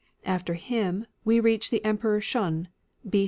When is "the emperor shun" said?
1.69-2.69